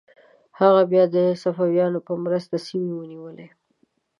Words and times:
هغه 0.59 0.81
بیا 0.91 1.03
د 1.15 1.17
صفویانو 1.43 1.99
په 2.07 2.13
مرسته 2.23 2.55
سیمې 2.67 2.91
ونیولې. 2.95 3.47